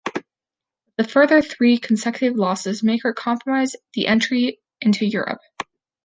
But 0.15 0.23
the 0.97 1.03
further 1.03 1.43
three 1.43 1.77
consecutive 1.77 2.35
losses 2.35 2.81
make 2.81 3.03
her 3.03 3.13
compromise 3.13 3.75
the 3.93 4.07
entry 4.07 4.59
into 4.81 5.05
Europe. 5.05 5.41